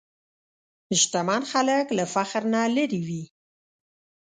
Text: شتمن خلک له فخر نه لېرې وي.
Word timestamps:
شتمن 1.01 1.41
خلک 1.51 1.85
له 1.97 2.05
فخر 2.13 2.43
نه 2.53 2.61
لېرې 2.75 3.01
وي. 3.07 3.23